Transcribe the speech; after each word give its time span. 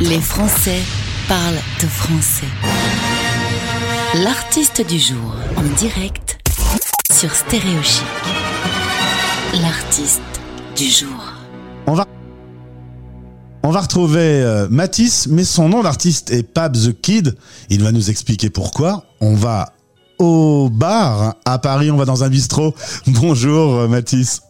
Les 0.00 0.20
Français 0.20 0.80
parlent 1.28 1.58
de 1.82 1.86
français. 1.88 2.46
L'artiste 4.22 4.86
du 4.86 4.96
jour 4.96 5.34
en 5.56 5.64
direct 5.76 6.38
sur 7.12 7.34
Stéréo 7.34 7.82
Chic. 7.82 8.04
L'artiste 9.60 10.20
du 10.76 10.84
jour. 10.84 11.32
On 11.88 11.94
va, 11.94 12.06
on 13.64 13.70
va 13.70 13.80
retrouver 13.80 14.20
euh, 14.20 14.68
Matisse, 14.70 15.26
mais 15.26 15.42
son 15.42 15.68
nom 15.68 15.82
d'artiste 15.82 16.30
est 16.30 16.44
Pab 16.44 16.76
the 16.76 16.92
Kid. 17.00 17.36
Il 17.68 17.82
va 17.82 17.90
nous 17.90 18.08
expliquer 18.08 18.50
pourquoi. 18.50 19.04
On 19.20 19.34
va 19.34 19.72
au 20.20 20.70
bar 20.70 21.34
à 21.44 21.58
Paris, 21.58 21.90
on 21.90 21.96
va 21.96 22.04
dans 22.04 22.22
un 22.22 22.28
bistrot. 22.28 22.72
Bonjour 23.08 23.88
Matisse. 23.88 24.42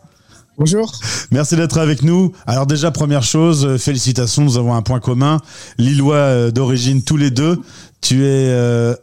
Bonjour. 0.59 0.91
Merci 1.31 1.55
d'être 1.55 1.79
avec 1.79 2.03
nous. 2.03 2.33
Alors 2.47 2.67
déjà, 2.67 2.91
première 2.91 3.23
chose, 3.23 3.65
euh, 3.65 3.79
félicitations, 3.79 4.43
nous 4.43 4.57
avons 4.59 4.75
un 4.75 4.83
point 4.83 4.99
commun. 4.99 5.39
Lillois 5.79 6.17
euh, 6.17 6.51
d'origine 6.51 7.03
tous 7.03 7.17
les 7.17 7.31
deux. 7.31 7.59
Tu 8.01 8.25
es, 8.25 8.49
euh, 8.49 8.95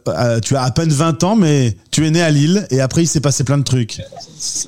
tu 0.42 0.54
as 0.56 0.62
à 0.62 0.70
peine 0.70 0.90
20 0.90 1.24
ans, 1.24 1.34
mais 1.36 1.76
tu 1.90 2.06
es 2.06 2.10
né 2.10 2.20
à 2.22 2.30
Lille 2.30 2.66
et 2.70 2.80
après 2.80 3.02
il 3.02 3.06
s'est 3.06 3.20
passé 3.20 3.42
plein 3.44 3.56
de 3.58 3.62
trucs. 3.62 4.00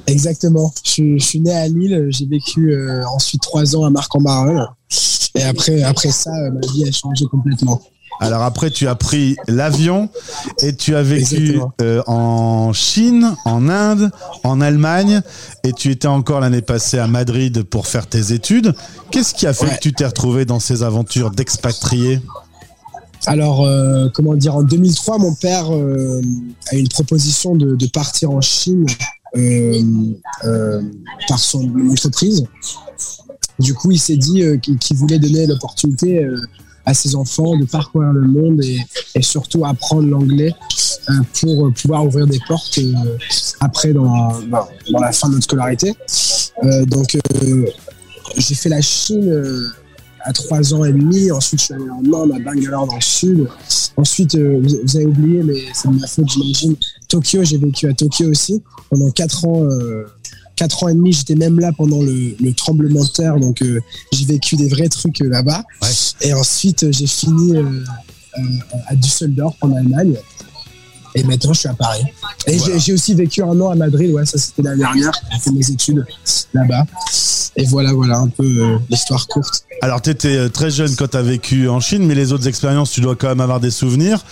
Exactement. 0.06 0.72
Je, 0.84 0.90
suis- 0.90 1.18
je 1.20 1.24
suis 1.24 1.40
né 1.40 1.52
à 1.52 1.68
Lille, 1.68 2.06
j'ai 2.10 2.26
vécu 2.26 2.72
euh, 2.74 3.04
ensuite 3.14 3.42
trois 3.42 3.76
ans 3.76 3.84
à 3.84 3.90
Marc-en-Barœul. 3.90 4.66
Et 5.34 5.42
après, 5.42 5.82
après 5.82 6.10
ça, 6.10 6.30
ma 6.52 6.60
vie 6.72 6.88
a 6.88 6.92
changé 6.92 7.26
complètement. 7.30 7.82
Alors 8.20 8.42
après, 8.42 8.70
tu 8.70 8.88
as 8.88 8.94
pris 8.96 9.36
l'avion 9.46 10.08
et 10.60 10.74
tu 10.74 10.96
as 10.96 11.02
vécu 11.02 11.60
euh, 11.80 12.02
en 12.06 12.72
Chine, 12.72 13.34
en 13.44 13.68
Inde, 13.68 14.10
en 14.42 14.60
Allemagne 14.60 15.20
et 15.62 15.72
tu 15.72 15.90
étais 15.92 16.08
encore 16.08 16.40
l'année 16.40 16.62
passée 16.62 16.98
à 16.98 17.06
Madrid 17.06 17.62
pour 17.62 17.86
faire 17.86 18.06
tes 18.08 18.32
études. 18.32 18.74
Qu'est-ce 19.12 19.34
qui 19.34 19.46
a 19.46 19.52
fait 19.52 19.66
Ouais. 19.66 19.76
que 19.76 19.80
tu 19.80 19.92
t'es 19.92 20.04
retrouvé 20.06 20.44
dans 20.44 20.58
ces 20.60 20.82
aventures 20.82 21.30
d'expatrié 21.30 22.20
Alors, 23.26 23.64
euh, 23.64 24.08
comment 24.12 24.34
dire, 24.34 24.56
en 24.56 24.62
2003, 24.64 25.18
mon 25.18 25.34
père 25.34 25.72
euh, 25.72 26.20
a 26.72 26.76
eu 26.76 26.80
une 26.80 26.88
proposition 26.88 27.54
de, 27.54 27.76
de 27.76 27.86
partir 27.86 28.30
en 28.30 28.40
Chine 28.40 28.84
par 31.28 31.38
son 31.38 31.70
entreprise. 31.90 32.44
Du 33.58 33.74
coup, 33.74 33.90
il 33.90 33.98
s'est 33.98 34.16
dit 34.16 34.42
qu'il 34.80 34.96
voulait 34.96 35.18
donner 35.18 35.46
l'opportunité 35.46 36.24
à 36.88 36.94
ses 36.94 37.14
enfants 37.14 37.54
de 37.54 37.66
parcourir 37.66 38.12
le 38.12 38.26
monde 38.26 38.64
et, 38.64 38.80
surtout 39.20 39.66
apprendre 39.66 40.08
l'anglais 40.08 40.54
euh, 41.10 41.12
pour 41.38 41.66
euh, 41.66 41.70
pouvoir 41.70 42.06
ouvrir 42.06 42.26
des 42.26 42.40
portes 42.48 42.78
euh, 42.78 43.18
après 43.60 43.92
dans, 43.92 44.40
dans, 44.48 45.00
la 45.00 45.12
fin 45.12 45.28
de 45.28 45.34
notre 45.34 45.44
scolarité. 45.44 45.94
Donc, 46.86 47.18
j'ai 48.38 48.54
fait 48.54 48.70
la 48.70 48.80
Chine 48.80 49.70
à 50.22 50.32
trois 50.32 50.72
ans 50.72 50.84
et 50.84 50.92
demi. 50.92 51.30
Ensuite, 51.30 51.60
je 51.60 51.64
suis 51.66 51.74
allé 51.74 51.90
en 51.90 52.22
Inde, 52.22 52.32
à 52.34 52.38
Bangalore 52.38 52.86
dans 52.86 52.94
le 52.94 53.00
sud. 53.00 53.48
Ensuite, 53.96 54.36
vous, 54.36 54.96
avez 54.96 55.06
oublié, 55.06 55.42
mais 55.42 55.64
c'est 55.74 55.88
de 55.88 56.00
ma 56.00 56.06
faute, 56.06 56.28
j'imagine. 56.28 56.74
Tokyo, 57.06 57.44
j'ai 57.44 57.58
vécu 57.58 57.86
à 57.86 57.92
Tokyo 57.92 58.30
aussi 58.30 58.62
pendant 58.88 59.10
quatre 59.10 59.44
ans. 59.44 59.68
Quatre 60.58 60.82
ans 60.82 60.88
et 60.88 60.94
demi, 60.94 61.12
j'étais 61.12 61.36
même 61.36 61.60
là 61.60 61.70
pendant 61.72 62.02
le, 62.02 62.34
le 62.40 62.52
tremblement 62.52 63.04
de 63.04 63.08
terre, 63.10 63.36
donc 63.38 63.62
euh, 63.62 63.80
j'ai 64.12 64.24
vécu 64.24 64.56
des 64.56 64.66
vrais 64.68 64.88
trucs 64.88 65.20
euh, 65.20 65.28
là-bas. 65.28 65.62
Ouais. 65.80 65.88
Et 66.22 66.34
ensuite, 66.34 66.82
euh, 66.82 66.90
j'ai 66.90 67.06
fini 67.06 67.54
à 68.88 68.96
Düsseldorf 68.96 69.54
en 69.60 69.72
Allemagne. 69.76 70.16
Et 71.14 71.22
maintenant, 71.22 71.52
je 71.52 71.60
suis 71.60 71.68
à 71.68 71.74
Paris. 71.74 72.02
Et 72.48 72.56
Voilà. 72.56 72.76
j'ai- 72.78 72.92
aussi 72.92 73.14
vécu 73.14 73.40
un 73.42 73.58
an 73.60 73.70
à 73.70 73.74
Madrid, 73.76 74.10
ouais, 74.12 74.26
ça 74.26 74.36
c'était 74.36 74.62
l'année 74.62 74.78
dernière. 74.80 75.12
J'ai 75.32 75.38
fait 75.38 75.50
mes 75.52 75.70
études 75.70 76.04
là-bas. 76.52 76.86
Et 77.60 77.64
voilà, 77.66 77.92
voilà 77.92 78.18
un 78.18 78.28
peu 78.28 78.44
euh, 78.44 78.78
l'histoire 78.88 79.26
courte. 79.26 79.64
Alors, 79.82 80.00
tu 80.00 80.10
étais 80.10 80.48
très 80.48 80.70
jeune 80.70 80.94
quand 80.94 81.08
tu 81.08 81.16
as 81.16 81.22
vécu 81.22 81.68
en 81.68 81.80
Chine, 81.80 82.06
mais 82.06 82.14
les 82.14 82.32
autres 82.32 82.46
expériences, 82.46 82.92
tu 82.92 83.00
dois 83.00 83.16
quand 83.16 83.26
même 83.28 83.40
avoir 83.40 83.58
des 83.58 83.72
souvenirs. 83.72 84.24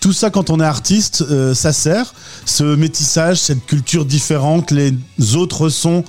Tout 0.00 0.12
ça, 0.12 0.30
quand 0.30 0.48
on 0.50 0.60
est 0.60 0.64
artiste, 0.64 1.24
euh, 1.28 1.54
ça 1.54 1.72
sert. 1.72 2.14
Ce 2.46 2.62
métissage, 2.62 3.38
cette 3.38 3.66
culture 3.66 4.04
différente, 4.04 4.70
les 4.70 4.92
autres 5.34 5.68
sons, 5.70 6.04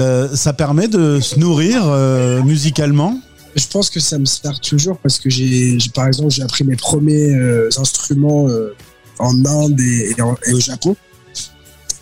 euh, 0.00 0.34
ça 0.34 0.54
permet 0.54 0.88
de 0.88 1.20
se 1.20 1.38
nourrir 1.38 1.82
euh, 1.84 2.42
musicalement? 2.42 3.20
Je 3.54 3.66
pense 3.70 3.90
que 3.90 4.00
ça 4.00 4.18
me 4.18 4.24
sert 4.24 4.58
toujours 4.60 4.96
parce 4.98 5.18
que 5.18 5.28
j'ai, 5.28 5.76
par 5.94 6.06
exemple, 6.06 6.30
j'ai 6.30 6.42
appris 6.42 6.64
mes 6.64 6.74
premiers 6.76 7.34
euh, 7.34 7.68
instruments 7.76 8.48
euh, 8.48 8.74
en 9.18 9.44
Inde 9.44 9.78
et, 9.78 10.14
et 10.16 10.22
en- 10.22 10.36
et 10.46 10.54
au 10.54 10.58
Japon. 10.60 10.96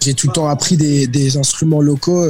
J'ai 0.01 0.15
tout 0.15 0.29
le 0.29 0.33
temps 0.33 0.49
appris 0.49 0.77
des, 0.77 1.07
des 1.09 1.37
instruments 1.37 1.81
locaux. 1.83 2.25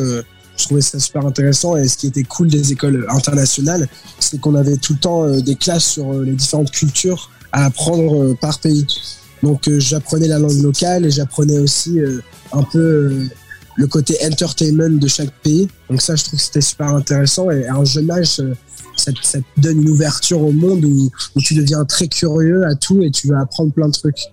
Je 0.56 0.64
trouvais 0.64 0.80
ça 0.80 0.98
super 0.98 1.26
intéressant 1.26 1.76
et 1.76 1.88
ce 1.88 1.96
qui 1.96 2.06
était 2.06 2.22
cool 2.22 2.48
des 2.48 2.72
écoles 2.72 3.06
internationales, 3.08 3.88
c'est 4.20 4.40
qu'on 4.40 4.54
avait 4.54 4.76
tout 4.76 4.94
le 4.94 4.98
temps 4.98 5.24
euh, 5.24 5.40
des 5.40 5.56
classes 5.56 5.84
sur 5.84 6.12
euh, 6.12 6.24
les 6.24 6.32
différentes 6.32 6.70
cultures 6.70 7.30
à 7.52 7.66
apprendre 7.66 8.22
euh, 8.22 8.34
par 8.40 8.58
pays. 8.58 8.86
Donc 9.42 9.68
j'apprenais 9.78 10.28
la 10.28 10.38
langue 10.38 10.62
locale 10.62 11.04
et 11.04 11.10
j'apprenais 11.10 11.58
aussi 11.58 11.98
un 12.52 12.62
peu 12.62 13.26
le 13.74 13.86
côté 13.88 14.16
entertainment 14.24 14.88
de 14.88 15.08
chaque 15.08 15.32
pays. 15.42 15.66
Donc 15.90 16.00
ça, 16.00 16.14
je 16.14 16.22
trouve 16.22 16.38
que 16.38 16.44
c'était 16.44 16.60
super 16.60 16.90
intéressant 16.90 17.50
et 17.50 17.66
à 17.66 17.74
un 17.74 17.84
jeune 17.84 18.08
âge, 18.12 18.40
ça 18.96 19.12
te 19.12 19.60
donne 19.60 19.82
une 19.82 19.88
ouverture 19.88 20.40
au 20.40 20.52
monde 20.52 20.84
où, 20.84 21.10
où 21.34 21.40
tu 21.40 21.54
deviens 21.54 21.84
très 21.84 22.06
curieux 22.06 22.64
à 22.64 22.76
tout 22.76 23.02
et 23.02 23.10
tu 23.10 23.26
vas 23.26 23.40
apprendre 23.40 23.72
plein 23.72 23.88
de 23.88 23.92
trucs. 23.92 24.28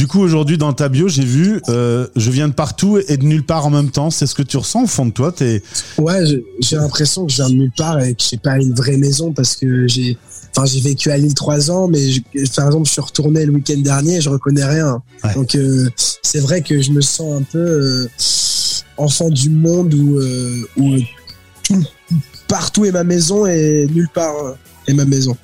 Du 0.00 0.06
coup, 0.06 0.20
aujourd'hui, 0.20 0.56
dans 0.56 0.72
ta 0.72 0.88
bio, 0.88 1.08
j'ai 1.08 1.26
vu 1.26 1.60
euh, 1.68 2.06
Je 2.16 2.30
viens 2.30 2.48
de 2.48 2.54
partout 2.54 2.96
et 3.06 3.18
de 3.18 3.22
nulle 3.22 3.44
part 3.44 3.66
en 3.66 3.70
même 3.70 3.90
temps. 3.90 4.08
C'est 4.08 4.26
ce 4.26 4.34
que 4.34 4.42
tu 4.42 4.56
ressens 4.56 4.84
au 4.84 4.86
fond 4.86 5.04
de 5.04 5.10
toi. 5.10 5.30
T'es 5.30 5.62
Ouais, 5.98 6.24
j'ai 6.60 6.76
l'impression 6.76 7.26
que 7.26 7.32
je 7.32 7.36
viens 7.36 7.50
de 7.50 7.54
nulle 7.56 7.70
part 7.76 8.00
et 8.00 8.14
que 8.14 8.22
j'ai 8.30 8.38
pas 8.38 8.56
une 8.56 8.72
vraie 8.72 8.96
maison 8.96 9.34
parce 9.34 9.56
que 9.56 9.86
j'ai, 9.88 10.16
enfin, 10.56 10.64
j'ai 10.64 10.80
vécu 10.80 11.10
à 11.10 11.18
Lille 11.18 11.34
trois 11.34 11.70
ans, 11.70 11.86
mais 11.86 12.12
je- 12.12 12.22
par 12.56 12.64
exemple, 12.68 12.86
je 12.86 12.92
suis 12.92 13.00
retourné 13.02 13.44
le 13.44 13.52
week-end 13.52 13.76
dernier 13.76 14.16
et 14.16 14.20
je 14.22 14.30
reconnais 14.30 14.64
rien. 14.64 15.02
Ouais. 15.22 15.34
Donc, 15.34 15.54
euh, 15.54 15.90
c'est 16.22 16.40
vrai 16.40 16.62
que 16.62 16.80
je 16.80 16.92
me 16.92 17.02
sens 17.02 17.38
un 17.38 17.42
peu 17.42 17.58
euh, 17.58 18.06
enfant 18.96 19.28
du 19.28 19.50
monde 19.50 19.92
où, 19.92 20.18
euh, 20.18 20.62
où 20.78 20.94
tout, 21.62 21.84
partout 22.48 22.86
est 22.86 22.92
ma 22.92 23.04
maison 23.04 23.44
et 23.44 23.86
nulle 23.94 24.08
part 24.14 24.34
euh, 24.46 24.52
est 24.88 24.94
ma 24.94 25.04
maison. 25.04 25.36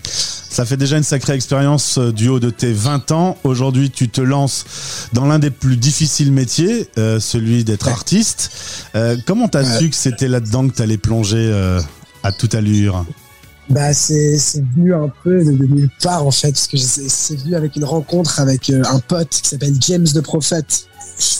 Ça 0.56 0.64
fait 0.64 0.78
déjà 0.78 0.96
une 0.96 1.02
sacrée 1.02 1.34
expérience 1.34 1.98
euh, 1.98 2.12
du 2.14 2.30
haut 2.30 2.40
de 2.40 2.48
tes 2.48 2.72
20 2.72 3.12
ans. 3.12 3.36
Aujourd'hui, 3.44 3.90
tu 3.90 4.08
te 4.08 4.22
lances 4.22 4.64
dans 5.12 5.26
l'un 5.26 5.38
des 5.38 5.50
plus 5.50 5.76
difficiles 5.76 6.32
métiers, 6.32 6.88
euh, 6.96 7.20
celui 7.20 7.62
d'être 7.62 7.88
artiste. 7.88 8.50
Euh, 8.94 9.18
comment 9.26 9.48
t'as 9.48 9.78
su 9.78 9.90
que 9.90 9.96
c'était 9.96 10.28
là-dedans 10.28 10.66
que 10.66 10.72
t'allais 10.72 10.96
plonger 10.96 11.52
à 12.22 12.32
toute 12.32 12.54
allure? 12.54 13.04
Bah, 13.68 13.92
c'est 13.92 14.38
venu 14.76 14.94
un 14.94 15.10
peu 15.24 15.44
de, 15.44 15.50
de 15.50 15.66
nulle 15.66 15.90
part 16.00 16.24
en 16.24 16.30
fait, 16.30 16.52
parce 16.52 16.68
que 16.68 16.76
c'est 16.76 17.36
venu 17.36 17.54
avec 17.56 17.74
une 17.76 17.84
rencontre 17.84 18.40
avec 18.40 18.70
euh, 18.70 18.82
un 18.88 19.00
pote 19.00 19.28
qui 19.28 19.48
s'appelle 19.48 19.74
James 19.80 20.06
the 20.06 20.20
Prophet, 20.20 20.64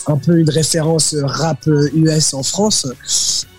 un 0.07 0.17
peu 0.17 0.37
une 0.37 0.49
référence 0.49 1.13
euh, 1.13 1.25
rap 1.25 1.59
euh, 1.67 1.89
US 1.93 2.33
en 2.33 2.43
France. 2.43 2.85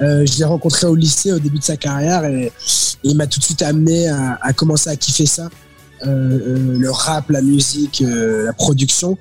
Euh, 0.00 0.26
je 0.26 0.38
l'ai 0.38 0.44
rencontré 0.44 0.86
au 0.86 0.94
lycée 0.94 1.32
au 1.32 1.38
début 1.38 1.58
de 1.58 1.64
sa 1.64 1.76
carrière 1.76 2.24
et, 2.24 2.52
il 3.04 3.16
m'a 3.16 3.28
tout 3.28 3.38
de 3.38 3.44
suite 3.44 3.62
amené 3.62 4.08
à, 4.08 4.38
à 4.42 4.52
commencer 4.52 4.90
à 4.90 4.96
kiffer 4.96 5.26
ça. 5.26 5.48
Euh, 6.06 6.06
euh, 6.06 6.78
le 6.78 6.90
rap, 6.90 7.28
la 7.30 7.42
musique, 7.42 8.02
euh, 8.02 8.44
la 8.44 8.52
production. 8.52 9.18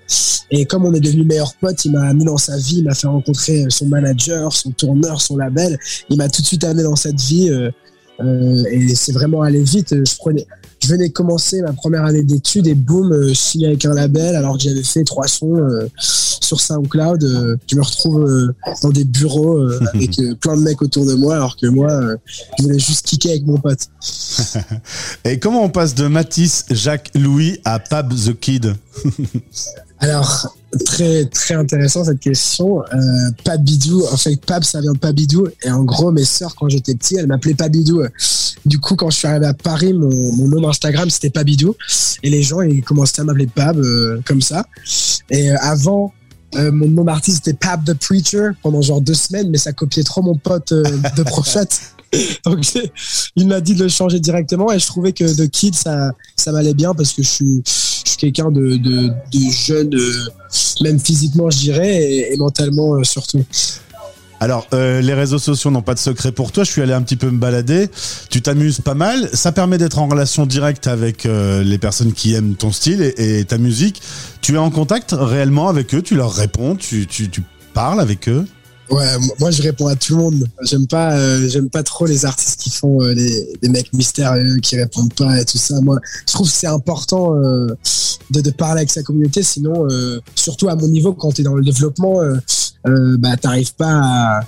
Et 0.51 0.65
comme 0.65 0.85
on 0.85 0.93
est 0.93 0.99
devenus 0.99 1.25
meilleurs 1.25 1.55
potes, 1.55 1.85
il 1.85 1.91
m'a 1.91 2.13
mis 2.13 2.23
dans 2.23 2.37
sa 2.37 2.57
vie, 2.57 2.77
il 2.77 2.83
m'a 2.83 2.93
fait 2.93 3.07
rencontrer 3.07 3.65
son 3.69 3.87
manager, 3.87 4.53
son 4.53 4.71
tourneur, 4.71 5.21
son 5.21 5.37
label. 5.37 5.79
Il 6.09 6.17
m'a 6.17 6.29
tout 6.29 6.41
de 6.41 6.47
suite 6.47 6.63
amené 6.63 6.83
dans 6.83 6.95
cette 6.95 7.19
vie. 7.19 7.51
Euh, 8.19 8.63
et 8.72 8.95
c'est 8.95 9.11
vraiment 9.11 9.41
allé 9.41 9.61
vite. 9.61 9.94
Je 9.94 10.16
prenais, 10.17 10.47
je 10.81 10.88
venais 10.88 11.09
commencer 11.09 11.61
ma 11.61 11.73
première 11.73 12.03
année 12.05 12.23
d'études 12.23 12.67
et 12.67 12.73
boum, 12.73 13.11
euh, 13.11 13.33
signé 13.33 13.67
avec 13.67 13.85
un 13.85 13.94
label 13.94 14.35
alors 14.35 14.57
que 14.57 14.63
j'avais 14.63 14.83
fait 14.83 15.03
trois 15.03 15.28
sons 15.28 15.57
euh, 15.57 15.88
sur 15.97 16.59
SoundCloud. 16.59 17.23
euh, 17.23 17.57
je 17.69 17.75
me 17.75 17.81
retrouve 17.83 18.23
euh, 18.23 18.56
dans 18.81 18.89
des 18.89 19.03
bureaux 19.03 19.59
avec 19.94 20.19
plein 20.41 20.57
de 20.57 20.61
mecs 20.61 20.81
autour 20.81 21.06
de 21.06 21.13
moi 21.13 21.35
alors 21.35 21.57
que 21.57 21.67
moi, 21.67 21.89
je 22.57 22.63
voulais 22.63 22.79
juste 22.79 23.06
kicker 23.06 23.31
avec 23.31 23.45
mon 23.45 23.57
pote. 23.57 23.88
Et 25.25 25.39
comment 25.39 25.63
on 25.63 25.69
passe 25.69 25.94
de 25.94 26.07
Matisse, 26.07 26.65
Jacques, 26.71 27.12
Louis 27.15 27.59
à 27.65 27.80
Pab 27.80 28.13
the 28.13 28.38
Kid? 28.39 28.74
Alors, 30.00 30.56
très 30.85 31.25
très 31.25 31.55
intéressant 31.55 32.03
cette 32.03 32.19
question. 32.19 32.81
Euh, 32.81 33.31
Pabidou, 33.43 34.05
en 34.11 34.17
fait, 34.17 34.35
Pab, 34.45 34.63
ça 34.63 34.81
vient 34.81 34.93
de 34.93 34.97
Pabidou. 34.97 35.47
Et 35.63 35.71
en 35.71 35.83
gros, 35.83 36.11
mes 36.11 36.25
sœurs, 36.25 36.55
quand 36.55 36.69
j'étais 36.69 36.95
petit, 36.95 37.15
elles 37.15 37.27
m'appelaient 37.27 37.55
Pabidou. 37.55 38.03
Du 38.65 38.79
coup, 38.79 38.95
quand 38.95 39.09
je 39.09 39.17
suis 39.17 39.27
arrivé 39.27 39.45
à 39.45 39.53
Paris, 39.53 39.93
mon, 39.93 40.47
nom 40.47 40.67
Instagram, 40.69 41.09
c'était 41.09 41.29
Pabidou. 41.29 41.75
Et 42.23 42.29
les 42.29 42.43
gens, 42.43 42.61
ils 42.61 42.83
commençaient 42.83 43.21
à 43.21 43.23
m'appeler 43.23 43.47
Pab, 43.47 43.77
euh, 43.77 44.21
comme 44.25 44.41
ça. 44.41 44.65
Et 45.29 45.51
euh, 45.51 45.55
avant, 45.61 46.13
mon 46.55 46.87
nom 46.87 47.03
d'artiste, 47.03 47.43
c'était 47.43 47.57
Pab 47.57 47.83
the 47.85 47.93
Preacher, 47.93 48.51
pendant 48.63 48.81
genre 48.81 49.01
deux 49.01 49.13
semaines, 49.13 49.49
mais 49.49 49.57
ça 49.57 49.73
copiait 49.73 50.03
trop 50.03 50.21
mon 50.21 50.35
pote 50.35 50.73
de 50.73 51.23
prophète. 51.23 51.79
Donc, 52.45 52.59
il 53.35 53.47
m'a 53.47 53.61
dit 53.61 53.75
de 53.75 53.83
le 53.83 53.89
changer 53.89 54.19
directement. 54.19 54.71
Et 54.71 54.79
je 54.79 54.85
trouvais 54.85 55.13
que 55.13 55.23
The 55.23 55.49
Kid, 55.49 55.75
ça, 55.75 56.13
m'allait 56.47 56.73
bien 56.73 56.93
parce 56.93 57.13
que 57.13 57.23
je 57.23 57.27
suis 57.27 57.63
quelqu'un 58.17 58.51
de, 58.51 58.79
jeune, 59.51 59.93
euh, 59.95 60.11
même 60.81 60.99
physiquement, 60.99 61.49
je 61.49 61.57
dirais, 61.57 62.31
et, 62.31 62.37
mentalement 62.37 62.95
euh, 62.95 63.03
surtout. 63.03 63.43
Alors, 64.39 64.67
euh, 64.73 65.01
les 65.01 65.13
réseaux 65.13 65.39
sociaux 65.39 65.71
n'ont 65.71 65.81
pas 65.81 65.95
de 65.95 65.99
secret 65.99 66.31
pour 66.31 66.51
toi. 66.51 66.63
Je 66.63 66.71
suis 66.71 66.81
allé 66.81 66.93
un 66.93 67.01
petit 67.01 67.15
peu 67.15 67.31
me 67.31 67.39
balader. 67.39 67.89
Tu 68.29 68.41
t'amuses 68.41 68.81
pas 68.81 68.93
mal. 68.93 69.29
Ça 69.33 69.51
permet 69.51 69.79
d'être 69.79 69.97
en 69.97 70.07
relation 70.07 70.45
directe 70.45 70.85
avec 70.85 71.23
les 71.25 71.77
personnes 71.79 72.13
qui 72.13 72.35
aiment 72.35 72.53
ton 72.53 72.71
style 72.71 73.01
et, 73.17 73.43
ta 73.45 73.57
musique. 73.57 73.99
Tu 74.41 74.53
es 74.53 74.59
en 74.59 74.69
contact 74.69 75.15
réellement 75.17 75.69
avec 75.69 75.95
eux? 75.95 76.03
Tu 76.03 76.15
leur 76.15 76.33
réponds? 76.33 76.75
Tu, 76.75 77.07
tu 77.07 77.43
parles 77.73 77.99
avec 77.99 78.29
eux? 78.29 78.45
Ouais, 78.89 79.06
moi 79.39 79.51
je 79.51 79.62
réponds 79.62 79.88
à 79.88 79.95
tout 79.95 80.16
le 80.16 80.24
monde. 80.24 80.48
J'aime 80.62 80.88
pas, 80.88 81.18
euh, 81.18 81.48
j'aime 81.50 81.69
pas 81.69 81.84
trop 81.84 82.06
les 82.06 82.25
artistes 82.25 82.62
qui 82.62 82.69
font 82.69 83.01
euh, 83.01 83.13
les, 83.13 83.57
les, 83.62 83.69
mecs 83.69 83.92
mystérieux 83.94 84.57
qui 84.57 84.78
répondent 84.78 85.13
pas 85.13 85.39
et 85.39 85.45
tout 85.45 85.57
ça. 85.57 85.80
Moi, 85.81 86.00
je 86.28 86.34
trouve 86.34 86.48
que 86.48 86.54
c'est 86.54 86.68
important 86.68 87.36
euh, 87.36 87.68
de, 88.31 88.42
de, 88.42 88.50
parler 88.51 88.80
avec 88.80 88.92
sa 88.92 89.04
communauté. 89.04 89.44
Sinon, 89.44 89.88
euh, 89.89 90.22
surtout 90.36 90.69
à 90.69 90.75
mon 90.75 90.88
niveau, 90.88 91.13
quand 91.13 91.34
tu 91.34 91.42
es 91.42 91.44
dans 91.44 91.56
le 91.56 91.63
développement, 91.63 92.22
bah 93.19 93.36
t'arrives 93.36 93.74
pas 93.75 94.00
à, 94.01 94.39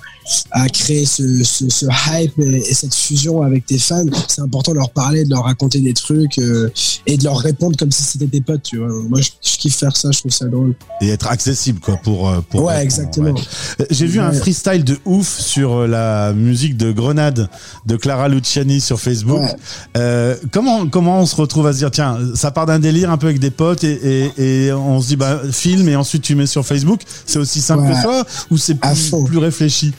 à 0.52 0.68
créer 0.70 1.04
ce, 1.04 1.44
ce, 1.44 1.68
ce 1.68 1.84
hype 1.84 2.38
et, 2.38 2.70
et, 2.70 2.74
cette 2.74 2.94
fusion 2.94 3.42
avec 3.42 3.66
tes 3.66 3.76
fans. 3.76 4.06
C'est 4.28 4.40
important 4.40 4.72
de 4.72 4.78
leur 4.78 4.90
parler, 4.90 5.24
de 5.24 5.30
leur 5.30 5.44
raconter 5.44 5.80
des 5.80 5.92
trucs 5.92 6.38
et 6.38 7.18
de 7.18 7.24
leur 7.24 7.38
répondre 7.38 7.76
comme 7.76 7.90
si 7.92 8.02
c'était 8.02 8.28
tes 8.28 8.40
potes. 8.40 8.62
Tu 8.62 8.78
vois. 8.78 8.88
Moi, 8.88 9.20
je, 9.20 9.28
je, 9.42 9.58
kiffe 9.58 9.76
faire 9.76 9.94
ça. 9.94 10.10
Je 10.10 10.20
trouve 10.20 10.32
ça 10.32 10.46
drôle. 10.46 10.74
Et 11.02 11.10
être 11.10 11.26
accessible, 11.26 11.80
quoi, 11.80 11.98
pour. 12.02 12.32
pour 12.48 12.64
ouais, 12.64 12.82
exactement. 12.82 13.32
Ouais. 13.32 13.86
J'ai 13.90 14.06
vu 14.06 14.20
un 14.20 14.29
un 14.30 14.40
freestyle 14.40 14.84
de 14.84 14.96
ouf 15.04 15.28
sur 15.28 15.86
la 15.86 16.32
musique 16.32 16.76
de 16.76 16.92
Grenade 16.92 17.48
de 17.86 17.96
Clara 17.96 18.28
Luciani 18.28 18.80
sur 18.80 19.00
Facebook. 19.00 19.40
Ouais. 19.40 19.56
Euh, 19.96 20.36
comment 20.52 20.86
comment 20.88 21.20
on 21.20 21.26
se 21.26 21.36
retrouve 21.36 21.66
à 21.66 21.72
se 21.72 21.78
dire 21.78 21.90
tiens 21.90 22.18
ça 22.34 22.50
part 22.50 22.66
d'un 22.66 22.78
délire 22.78 23.10
un 23.10 23.18
peu 23.18 23.26
avec 23.26 23.40
des 23.40 23.50
potes 23.50 23.84
et, 23.84 24.30
et, 24.38 24.66
et 24.66 24.72
on 24.72 25.00
se 25.00 25.08
dit 25.08 25.16
bah 25.16 25.40
filme 25.50 25.88
et 25.88 25.96
ensuite 25.96 26.22
tu 26.22 26.34
mets 26.34 26.46
sur 26.46 26.64
Facebook 26.64 27.00
c'est 27.26 27.38
aussi 27.38 27.60
simple 27.60 27.84
ouais. 27.84 27.90
que 27.90 27.96
ça 27.96 28.24
ou 28.50 28.56
c'est 28.56 28.74
plus, 28.74 29.12
plus, 29.26 29.38
réfléchi? 29.38 29.92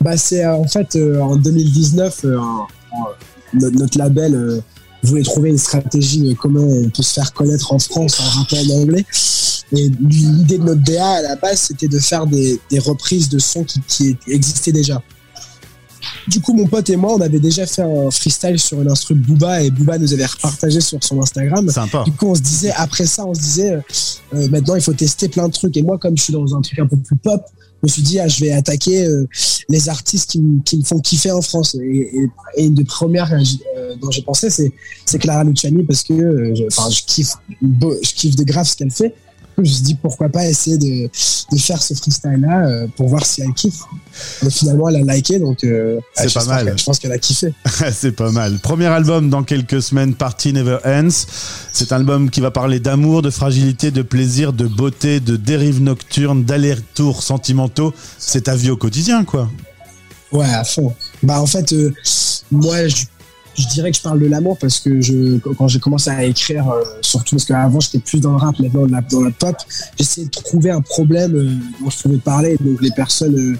Bah 0.00 0.16
c'est 0.16 0.44
euh, 0.44 0.54
en 0.54 0.66
fait 0.66 0.96
euh, 0.96 1.20
en 1.20 1.36
2019 1.36 2.24
notre, 3.54 3.76
notre, 3.76 3.98
label 3.98 4.62
voulait 5.02 5.22
trouver 5.22 5.50
une 5.50 5.58
stratégie 5.58 6.36
comment 6.40 6.62
on 6.62 6.88
peut 6.88 7.02
se 7.02 7.12
faire 7.12 7.32
connaître 7.32 7.72
en 7.72 7.78
France 7.78 8.20
en 8.20 8.40
rappant 8.40 8.56
en 8.56 8.82
anglais. 8.82 9.04
Et 9.72 9.90
l'idée 10.08 10.58
de 10.58 10.64
notre 10.64 10.82
DA 10.82 11.06
à 11.06 11.22
la 11.22 11.36
base, 11.36 11.60
c'était 11.60 11.88
de 11.88 11.98
faire 11.98 12.26
des, 12.26 12.60
des, 12.70 12.78
reprises 12.78 13.28
de 13.28 13.38
sons 13.38 13.64
qui, 13.64 13.80
qui, 13.88 14.16
existaient 14.28 14.72
déjà. 14.72 15.02
Du 16.28 16.40
coup, 16.40 16.52
mon 16.52 16.66
pote 16.66 16.88
et 16.90 16.96
moi, 16.96 17.14
on 17.14 17.20
avait 17.20 17.38
déjà 17.38 17.66
fait 17.66 17.82
un 17.82 18.10
freestyle 18.10 18.58
sur 18.58 18.80
une 18.80 18.90
instru 18.90 19.14
Booba 19.14 19.62
et 19.62 19.70
Booba 19.70 19.98
nous 19.98 20.12
avait 20.12 20.26
repartagé 20.26 20.80
sur 20.80 21.02
son 21.02 21.20
Instagram. 21.20 21.68
Sympa. 21.70 22.02
Du 22.04 22.12
coup, 22.12 22.26
on 22.26 22.34
se 22.34 22.42
disait, 22.42 22.72
après 22.76 23.06
ça, 23.06 23.26
on 23.26 23.34
se 23.34 23.40
disait, 23.40 23.72
euh, 24.34 24.48
maintenant, 24.48 24.74
il 24.74 24.82
faut 24.82 24.92
tester 24.92 25.28
plein 25.28 25.48
de 25.48 25.52
trucs. 25.52 25.76
Et 25.76 25.82
moi, 25.82 25.98
comme 25.98 26.16
je 26.16 26.24
suis 26.24 26.32
dans 26.32 26.54
un 26.54 26.60
truc 26.60 26.78
un 26.78 26.86
peu 26.86 26.96
plus 26.96 27.16
pop, 27.16 27.42
je 27.84 27.86
me 27.86 27.88
suis 27.88 28.02
dit, 28.02 28.18
ah, 28.18 28.28
je 28.28 28.40
vais 28.40 28.52
attaquer 28.52 29.04
euh, 29.04 29.26
les 29.68 29.88
artistes 29.88 30.30
qui, 30.30 30.42
qui, 30.64 30.78
me 30.78 30.84
font 30.84 31.00
kiffer 31.00 31.30
en 31.30 31.42
France. 31.42 31.74
Et, 31.74 32.10
et, 32.16 32.30
et 32.56 32.64
une 32.64 32.74
des 32.74 32.84
premières 32.84 33.32
euh, 33.32 33.94
dont 34.00 34.10
j'ai 34.10 34.22
pensé, 34.22 34.48
c'est 34.50 35.18
Clara 35.18 35.44
Luciani 35.44 35.82
parce 35.82 36.02
que 36.02 36.14
euh, 36.14 36.54
je, 36.54 36.64
je, 36.64 37.04
kiffe, 37.04 37.34
je 37.60 38.14
kiffe 38.14 38.36
de 38.36 38.44
grave 38.44 38.66
ce 38.66 38.76
qu'elle 38.76 38.90
fait 38.90 39.14
je 39.56 39.62
me 39.62 39.66
suis 39.66 39.82
dit 39.82 39.94
pourquoi 39.94 40.28
pas 40.28 40.46
essayer 40.46 40.78
de, 40.78 41.08
de 41.52 41.58
faire 41.58 41.82
ce 41.82 41.94
freestyle 41.94 42.40
là 42.40 42.66
euh, 42.66 42.86
pour 42.96 43.08
voir 43.08 43.24
si 43.24 43.42
elle 43.42 43.52
kiffe. 43.52 43.80
Et 44.44 44.50
finalement, 44.50 44.88
elle 44.88 45.08
a 45.08 45.14
liké, 45.14 45.38
donc 45.38 45.64
euh, 45.64 46.00
c'est 46.14 46.32
pas 46.32 46.44
mal. 46.44 46.74
Je 46.76 46.84
pense 46.84 46.98
qu'elle 46.98 47.12
a 47.12 47.18
kiffé. 47.18 47.52
c'est 47.92 48.12
pas 48.12 48.30
mal. 48.30 48.58
Premier 48.58 48.86
album 48.86 49.30
dans 49.30 49.42
quelques 49.42 49.82
semaines, 49.82 50.14
Party 50.14 50.52
Never 50.52 50.78
Ends. 50.84 51.26
C'est 51.72 51.92
un 51.92 51.96
album 51.96 52.30
qui 52.30 52.40
va 52.40 52.50
parler 52.50 52.80
d'amour, 52.80 53.22
de 53.22 53.30
fragilité, 53.30 53.90
de 53.90 54.02
plaisir, 54.02 54.52
de 54.52 54.66
beauté, 54.66 55.20
de 55.20 55.36
dérives 55.36 55.82
nocturnes, 55.82 56.44
d'allers-retours 56.44 57.22
sentimentaux. 57.22 57.94
C'est 58.18 58.42
ta 58.42 58.56
vie 58.56 58.70
au 58.70 58.76
quotidien, 58.76 59.24
quoi. 59.24 59.48
Ouais, 60.32 60.52
à 60.52 60.64
fond. 60.64 60.92
Bah 61.22 61.40
en 61.40 61.46
fait, 61.46 61.72
euh, 61.72 61.94
moi, 62.50 62.88
je 62.88 63.04
je 63.56 63.68
dirais 63.68 63.90
que 63.90 63.96
je 63.96 64.02
parle 64.02 64.20
de 64.20 64.26
l'amour 64.26 64.58
parce 64.58 64.80
que 64.80 65.38
quand 65.54 65.68
j'ai 65.68 65.78
commencé 65.78 66.10
à 66.10 66.24
écrire, 66.24 66.68
euh, 66.70 66.82
surtout 67.00 67.36
parce 67.36 67.44
qu'avant 67.44 67.80
j'étais 67.80 67.98
plus 67.98 68.20
dans 68.20 68.32
le 68.32 68.36
rap, 68.36 68.58
maintenant 68.58 68.86
dans 68.86 69.20
la, 69.20 69.30
pop, 69.30 69.56
j'essayais 69.98 70.26
de 70.26 70.30
trouver 70.30 70.70
un 70.70 70.80
problème 70.80 71.34
euh, 71.34 71.50
dont 71.80 71.90
je 71.90 72.02
pouvais 72.02 72.18
parler, 72.18 72.56
donc 72.60 72.80
les 72.82 72.90
personnes 72.90 73.36
euh, 73.36 73.56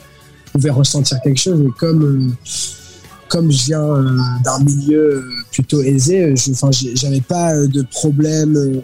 pouvaient 0.52 0.70
ressentir 0.70 1.20
quelque 1.22 1.40
chose. 1.40 1.60
Et 1.60 1.70
comme 1.78 2.34
comme 3.28 3.50
je 3.50 3.64
viens 3.64 3.88
d'un 4.44 4.60
milieu 4.60 5.24
plutôt 5.50 5.82
aisé, 5.82 6.36
je, 6.36 6.52
enfin, 6.52 6.70
j'avais 6.70 7.22
pas 7.22 7.56
de 7.56 7.82
problème 7.82 8.82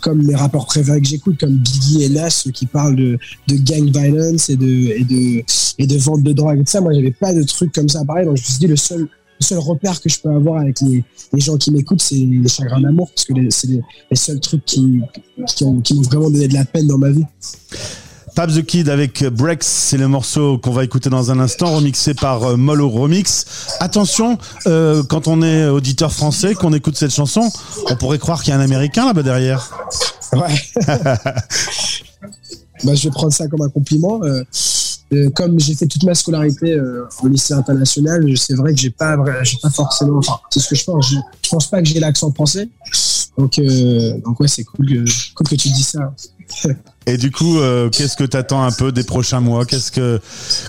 comme 0.00 0.22
les 0.22 0.34
rapports 0.34 0.66
préférés 0.66 1.00
que 1.00 1.06
j'écoute, 1.06 1.38
comme 1.38 1.54
Biggie 1.54 2.04
et 2.04 2.08
Nas, 2.08 2.44
qui 2.52 2.66
parlent 2.66 2.96
de, 2.96 3.18
de 3.46 3.54
gang 3.56 3.84
violence 3.84 4.48
et 4.50 4.56
de, 4.56 4.66
et 4.66 5.04
de, 5.04 5.44
et 5.78 5.86
de 5.86 5.98
vente 5.98 6.22
de 6.22 6.32
drogue 6.32 6.60
et 6.60 6.64
tout 6.64 6.70
ça. 6.70 6.80
Moi, 6.80 6.92
j'avais 6.94 7.12
pas 7.12 7.32
de 7.32 7.42
trucs 7.42 7.72
comme 7.72 7.88
ça 7.88 8.04
pareil. 8.04 8.26
Donc, 8.26 8.36
je 8.36 8.42
me 8.42 8.46
suis 8.46 8.58
dit, 8.58 8.66
le 8.66 8.76
seul, 8.76 9.08
le 9.40 9.44
seul 9.44 9.58
repère 9.58 10.00
que 10.00 10.08
je 10.08 10.20
peux 10.20 10.30
avoir 10.30 10.60
avec 10.60 10.80
les, 10.80 11.04
les 11.32 11.40
gens 11.40 11.56
qui 11.56 11.70
m'écoutent, 11.70 12.02
c'est 12.02 12.16
les 12.16 12.48
chagrins 12.48 12.80
d'amour, 12.80 13.10
parce 13.14 13.24
que 13.24 13.34
c'est 13.50 13.68
les, 13.68 13.80
les, 14.10 14.16
seuls 14.16 14.40
trucs 14.40 14.64
qui, 14.64 15.00
qui, 15.46 15.64
ont, 15.64 15.80
qui 15.80 15.94
m'ont 15.94 16.02
vraiment 16.02 16.30
donné 16.30 16.48
de 16.48 16.54
la 16.54 16.64
peine 16.64 16.86
dans 16.86 16.98
ma 16.98 17.10
vie. 17.10 17.24
Pab 18.38 18.52
the 18.54 18.64
Kid 18.64 18.88
avec 18.88 19.24
Breaks, 19.24 19.64
c'est 19.64 19.96
le 19.96 20.06
morceau 20.06 20.58
qu'on 20.58 20.70
va 20.70 20.84
écouter 20.84 21.10
dans 21.10 21.32
un 21.32 21.40
instant, 21.40 21.74
remixé 21.74 22.14
par 22.14 22.44
euh, 22.44 22.56
Molo 22.56 22.88
Remix. 22.88 23.44
Attention, 23.80 24.38
euh, 24.68 25.02
quand 25.02 25.26
on 25.26 25.42
est 25.42 25.66
auditeur 25.66 26.12
français, 26.12 26.54
qu'on 26.54 26.72
écoute 26.72 26.96
cette 26.96 27.12
chanson, 27.12 27.50
on 27.90 27.96
pourrait 27.96 28.20
croire 28.20 28.44
qu'il 28.44 28.52
y 28.52 28.56
a 28.56 28.58
un 28.60 28.62
Américain 28.62 29.06
là-bas 29.06 29.24
derrière. 29.24 29.68
Ouais. 30.34 30.54
bah, 32.84 32.94
je 32.94 33.04
vais 33.04 33.10
prendre 33.10 33.32
ça 33.32 33.48
comme 33.48 33.62
un 33.62 33.70
compliment. 33.70 34.20
Euh, 34.22 34.44
euh, 35.12 35.30
comme 35.30 35.58
j'ai 35.58 35.74
fait 35.74 35.86
toute 35.86 36.04
ma 36.04 36.14
scolarité 36.14 36.72
euh, 36.72 37.06
en 37.22 37.28
lycée 37.28 37.54
international, 37.54 38.26
c'est 38.36 38.54
vrai 38.54 38.74
que 38.74 38.78
j'ai 38.78 38.90
pas, 38.90 39.16
pas 39.16 39.70
forcément, 39.70 40.20
c'est 40.50 40.60
ce 40.60 40.68
que 40.68 40.74
je 40.76 40.84
pense. 40.84 41.10
Je, 41.10 41.48
pense 41.50 41.70
pas 41.70 41.80
que 41.80 41.88
j'ai 41.88 41.98
l'accent 41.98 42.30
français. 42.32 42.68
Donc, 43.38 43.58
euh, 43.58 44.18
donc 44.24 44.38
ouais, 44.40 44.48
c'est 44.48 44.64
cool 44.64 44.86
que, 44.86 45.34
cool 45.34 45.48
que 45.48 45.54
tu 45.54 45.70
dis 45.70 45.82
ça. 45.82 46.12
Et 47.06 47.16
du 47.16 47.30
coup, 47.30 47.56
qu'est-ce 47.90 48.16
que 48.16 48.24
t'attends 48.24 48.62
un 48.62 48.70
peu 48.70 48.92
des 48.92 49.02
prochains 49.02 49.40
mois? 49.40 49.64
Qu'est-ce 49.64 49.90
que, 49.90 50.20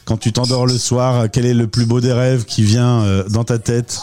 quand 0.06 0.15
tu 0.15 0.31
t'endors 0.31 0.65
le 0.65 0.77
soir, 0.77 1.30
quel 1.30 1.45
est 1.45 1.53
le 1.53 1.68
plus 1.68 1.85
beau 1.85 2.00
des 2.00 2.13
rêves 2.13 2.45
qui 2.45 2.63
vient 2.63 3.25
dans 3.30 3.44
ta 3.44 3.59
tête? 3.59 4.00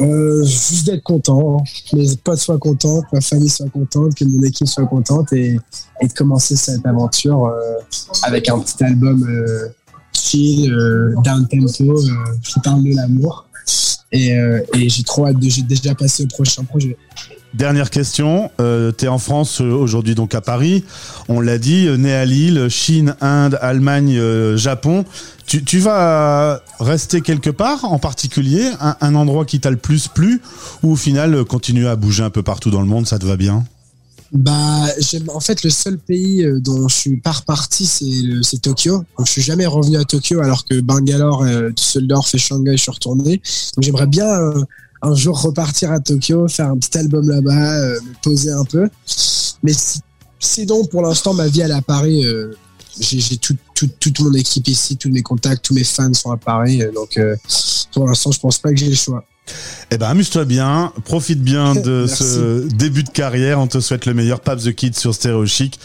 Euh, 0.00 0.44
juste 0.44 0.86
d'être 0.86 1.02
content, 1.02 1.62
que 1.90 1.96
mes 1.96 2.16
potes 2.16 2.38
soient 2.38 2.58
contents, 2.58 3.02
que 3.02 3.08
ma 3.14 3.20
famille 3.20 3.48
soit 3.48 3.68
contente, 3.68 4.14
que 4.14 4.24
mon 4.24 4.42
équipe 4.42 4.66
soit 4.66 4.86
contente 4.86 5.32
et, 5.32 5.58
de 6.02 6.12
commencer 6.14 6.56
cette 6.56 6.84
aventure 6.86 7.46
euh, 7.46 7.78
avec 8.22 8.48
un 8.48 8.58
petit 8.58 8.82
album 8.82 9.22
euh, 9.28 9.68
chill, 10.12 10.70
down 11.24 11.46
tempo, 11.48 11.96
qui 12.42 12.60
parle 12.60 12.84
de 12.84 12.96
l'amour. 12.96 13.46
Et, 14.10 14.32
et 14.74 14.88
j'ai 14.88 15.02
trop 15.04 15.26
hâte 15.26 15.38
de 15.38 15.62
déjà 15.62 15.94
passé 15.94 16.24
au 16.24 16.26
prochain 16.26 16.64
projet. 16.64 16.96
Dernière 17.54 17.90
question, 17.90 18.50
euh, 18.60 18.92
tu 18.96 19.04
es 19.04 19.08
en 19.08 19.18
France 19.18 19.60
aujourd'hui 19.60 20.14
donc 20.14 20.34
à 20.34 20.40
Paris, 20.40 20.84
on 21.28 21.40
l'a 21.40 21.58
dit, 21.58 21.86
né 21.98 22.12
à 22.14 22.24
Lille, 22.24 22.68
Chine, 22.70 23.14
Inde, 23.20 23.58
Allemagne, 23.60 24.16
euh, 24.16 24.56
Japon. 24.56 25.04
Tu, 25.46 25.80
vas 25.80 26.62
rester 26.80 27.20
quelque 27.20 27.50
part 27.50 27.84
en 27.84 27.98
particulier, 27.98 28.70
un, 28.80 28.96
un 29.02 29.14
endroit 29.14 29.44
qui 29.44 29.60
t'a 29.60 29.70
le 29.70 29.76
plus 29.76 30.08
plu, 30.08 30.40
ou 30.82 30.92
au 30.92 30.96
final 30.96 31.44
continuer 31.44 31.88
à 31.88 31.96
bouger 31.96 32.22
un 32.22 32.30
peu 32.30 32.42
partout 32.42 32.70
dans 32.70 32.80
le 32.80 32.86
monde, 32.86 33.06
ça 33.06 33.18
te 33.18 33.26
va 33.26 33.36
bien? 33.36 33.64
Bah, 34.32 34.86
en 35.28 35.40
fait, 35.40 35.62
le 35.62 35.68
seul 35.68 35.98
pays 35.98 36.42
euh, 36.42 36.58
dont 36.58 36.88
je 36.88 36.94
suis 36.94 37.16
pas 37.18 37.32
reparti, 37.32 37.84
c'est 37.84 38.62
Tokyo. 38.62 39.04
Donc, 39.18 39.26
je 39.26 39.32
suis 39.32 39.42
jamais 39.42 39.66
revenu 39.66 39.98
à 39.98 40.04
Tokyo, 40.04 40.40
alors 40.40 40.64
que 40.64 40.80
Bangalore, 40.80 41.42
euh, 41.42 41.70
Düsseldorf 41.70 42.34
et 42.34 42.38
Shanghai, 42.38 42.72
je 42.72 42.82
suis 42.82 42.90
retourné. 42.90 43.42
Donc, 43.76 43.84
j'aimerais 43.84 44.06
bien 44.06 44.26
euh, 44.26 44.64
un 45.02 45.14
jour 45.14 45.40
repartir 45.40 45.90
à 45.90 46.00
Tokyo, 46.00 46.48
faire 46.48 46.68
un 46.68 46.78
petit 46.78 46.96
album 46.96 47.28
là-bas, 47.28 47.74
euh, 47.80 48.00
me 48.00 48.14
poser 48.22 48.52
un 48.52 48.64
peu. 48.64 48.88
Mais 49.62 49.72
sinon, 50.38 50.84
pour 50.86 51.02
l'instant, 51.02 51.34
ma 51.34 51.48
vie 51.48 51.60
elle 51.60 51.72
est 51.72 51.74
à 51.74 51.82
Paris. 51.82 52.24
Euh, 52.24 52.56
j'ai 53.00 53.36
tout, 53.38 53.56
tout, 53.74 53.88
toute 53.98 54.20
mon 54.20 54.32
équipe 54.34 54.68
ici, 54.68 54.96
tous 54.96 55.10
mes 55.10 55.22
contacts, 55.22 55.64
tous 55.64 55.74
mes 55.74 55.84
fans 55.84 56.12
sont 56.12 56.30
à 56.30 56.36
Paris. 56.36 56.82
Donc, 56.94 57.16
euh, 57.16 57.36
pour 57.92 58.06
l'instant, 58.06 58.30
je 58.32 58.40
pense 58.40 58.58
pas 58.58 58.70
que 58.70 58.76
j'ai 58.76 58.88
le 58.88 58.94
choix. 58.94 59.24
Eh 59.90 59.98
ben, 59.98 60.08
amuse-toi 60.08 60.44
bien, 60.44 60.92
profite 61.04 61.42
bien 61.42 61.74
de 61.74 62.06
ce 62.06 62.66
début 62.68 63.02
de 63.02 63.10
carrière. 63.10 63.58
On 63.58 63.66
te 63.66 63.80
souhaite 63.80 64.06
le 64.06 64.14
meilleur. 64.14 64.40
Pap 64.40 64.60
the 64.60 64.72
Kid 64.72 64.96
sur 64.96 65.14
Stéréo 65.14 65.46
Chic. 65.46 65.78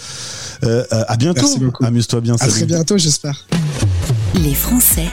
Euh, 0.63 0.83
à 0.91 1.17
bientôt. 1.17 1.47
Amuse-toi 1.81 2.21
bien. 2.21 2.35
À 2.35 2.37
salut. 2.37 2.51
très 2.51 2.65
bientôt, 2.65 2.97
j'espère. 2.97 3.47
Les 4.35 4.53
Français 4.53 5.07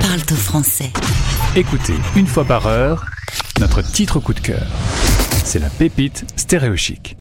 parlent 0.00 0.20
au 0.30 0.34
français. 0.34 0.90
Écoutez 1.56 1.94
une 2.16 2.26
fois 2.26 2.44
par 2.44 2.66
heure 2.66 3.04
notre 3.60 3.82
titre 3.82 4.20
coup 4.20 4.34
de 4.34 4.40
cœur. 4.40 4.66
C'est 5.44 5.58
la 5.58 5.68
pépite 5.68 6.24
Stéréo 6.36 6.76
Chic. 6.76 7.12